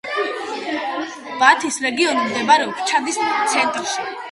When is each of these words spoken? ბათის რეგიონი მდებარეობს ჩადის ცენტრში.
ბათის 1.43 1.77
რეგიონი 1.85 2.25
მდებარეობს 2.31 2.85
ჩადის 2.93 3.23
ცენტრში. 3.55 4.11